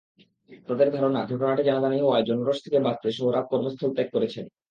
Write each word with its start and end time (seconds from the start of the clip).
তাঁদের 0.67 0.89
ধারণা, 0.91 1.19
ঘটনাটি 1.31 1.63
জানাজানি 1.63 1.97
হওয়ায় 2.01 2.27
জনরোষ 2.29 2.57
থেকে 2.65 2.77
বাঁচতে 2.79 3.07
সোহরাব 3.11 3.45
কর্মস্থল 3.51 3.89
ত্যাগ 3.93 4.07
করেছেন। 4.13 4.45